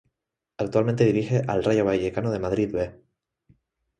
Actualmente 0.57 1.05
dirige 1.05 1.43
al 1.47 1.63
Rayo 1.63 1.85
Vallecano 1.85 2.31
de 2.31 2.39
Madrid 2.39 2.71
"B". 2.73 3.03